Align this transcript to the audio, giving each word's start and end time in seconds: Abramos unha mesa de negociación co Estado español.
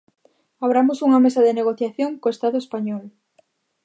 Abramos 0.65 0.99
unha 1.07 1.23
mesa 1.25 1.41
de 1.43 1.57
negociación 1.59 2.11
co 2.21 2.27
Estado 2.35 2.57
español. 2.63 3.03